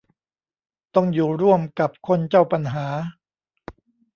[0.95, 2.87] ต้องอยู่ร่วมกับคนเจ้าปัญหา